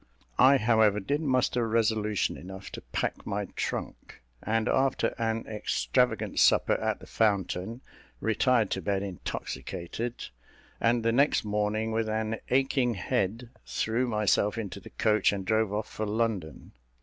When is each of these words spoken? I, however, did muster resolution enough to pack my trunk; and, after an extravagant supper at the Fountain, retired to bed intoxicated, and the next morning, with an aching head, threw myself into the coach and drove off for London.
I, 0.39 0.57
however, 0.57 0.99
did 0.99 1.21
muster 1.21 1.67
resolution 1.67 2.35
enough 2.35 2.71
to 2.71 2.81
pack 2.91 3.23
my 3.27 3.45
trunk; 3.55 4.23
and, 4.41 4.67
after 4.67 5.13
an 5.19 5.45
extravagant 5.45 6.39
supper 6.39 6.73
at 6.73 6.99
the 6.99 7.05
Fountain, 7.05 7.81
retired 8.19 8.71
to 8.71 8.81
bed 8.81 9.03
intoxicated, 9.03 10.29
and 10.79 11.03
the 11.03 11.11
next 11.11 11.45
morning, 11.45 11.91
with 11.91 12.09
an 12.09 12.37
aching 12.49 12.95
head, 12.95 13.49
threw 13.63 14.07
myself 14.07 14.57
into 14.57 14.79
the 14.79 14.89
coach 14.89 15.31
and 15.31 15.45
drove 15.45 15.71
off 15.71 15.87
for 15.87 16.07
London. 16.07 16.71